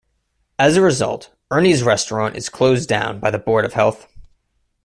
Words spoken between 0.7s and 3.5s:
a result, Ernie's restaurant is closed down by the